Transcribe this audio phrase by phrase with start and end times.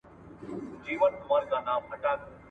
[0.89, 2.31] مزل